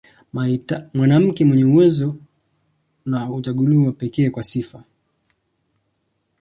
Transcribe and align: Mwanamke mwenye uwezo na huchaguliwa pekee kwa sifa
Mwanamke 0.93 1.45
mwenye 1.45 1.65
uwezo 1.65 2.15
na 3.05 3.19
huchaguliwa 3.23 3.91
pekee 3.91 4.29
kwa 4.29 4.43
sifa 4.43 4.83